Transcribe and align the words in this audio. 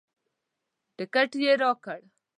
ټکټ 0.97 1.31
یې 1.43 1.53
راکړ. 1.61 2.01